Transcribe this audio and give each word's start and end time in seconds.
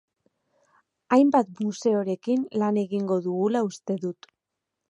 Hainbat 1.17 1.51
museorekin 1.67 2.47
lan 2.63 2.79
egingo 2.85 3.19
dugula 3.27 3.65
uste 3.69 3.99
dut. 4.07 4.31